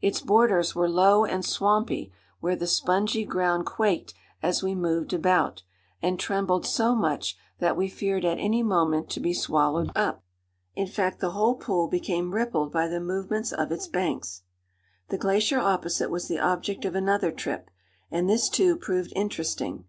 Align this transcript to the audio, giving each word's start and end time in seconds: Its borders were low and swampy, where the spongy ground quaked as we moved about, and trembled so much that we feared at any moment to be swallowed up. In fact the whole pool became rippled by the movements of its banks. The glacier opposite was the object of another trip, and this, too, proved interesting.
Its 0.00 0.22
borders 0.22 0.74
were 0.74 0.88
low 0.88 1.26
and 1.26 1.44
swampy, 1.44 2.10
where 2.40 2.56
the 2.56 2.66
spongy 2.66 3.26
ground 3.26 3.66
quaked 3.66 4.14
as 4.42 4.62
we 4.62 4.74
moved 4.74 5.12
about, 5.12 5.62
and 6.00 6.18
trembled 6.18 6.64
so 6.64 6.94
much 6.94 7.36
that 7.58 7.76
we 7.76 7.86
feared 7.86 8.24
at 8.24 8.38
any 8.38 8.62
moment 8.62 9.10
to 9.10 9.20
be 9.20 9.34
swallowed 9.34 9.92
up. 9.94 10.24
In 10.74 10.86
fact 10.86 11.20
the 11.20 11.32
whole 11.32 11.54
pool 11.56 11.86
became 11.86 12.32
rippled 12.32 12.72
by 12.72 12.88
the 12.88 12.98
movements 12.98 13.52
of 13.52 13.70
its 13.70 13.86
banks. 13.88 14.40
The 15.10 15.18
glacier 15.18 15.58
opposite 15.58 16.10
was 16.10 16.28
the 16.28 16.38
object 16.40 16.86
of 16.86 16.94
another 16.94 17.30
trip, 17.30 17.68
and 18.10 18.26
this, 18.26 18.48
too, 18.48 18.74
proved 18.74 19.12
interesting. 19.14 19.84